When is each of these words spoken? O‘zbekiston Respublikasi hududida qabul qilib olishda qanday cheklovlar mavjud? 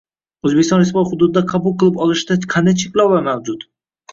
O‘zbekiston 0.47 0.79
Respublikasi 0.83 1.11
hududida 1.13 1.43
qabul 1.53 1.75
qilib 1.83 2.01
olishda 2.07 2.39
qanday 2.55 2.77
cheklovlar 2.85 3.25
mavjud? 3.31 3.71